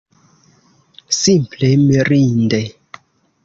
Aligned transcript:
Simple 1.17 1.71
mirinde! 1.85 2.63